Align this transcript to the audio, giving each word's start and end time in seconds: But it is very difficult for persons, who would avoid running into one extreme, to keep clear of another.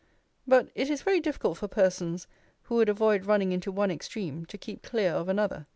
But 0.47 0.71
it 0.73 0.89
is 0.89 1.03
very 1.03 1.19
difficult 1.19 1.59
for 1.59 1.67
persons, 1.67 2.25
who 2.63 2.73
would 2.77 2.89
avoid 2.89 3.27
running 3.27 3.51
into 3.51 3.71
one 3.71 3.91
extreme, 3.91 4.45
to 4.47 4.57
keep 4.57 4.81
clear 4.81 5.11
of 5.11 5.29
another. 5.29 5.67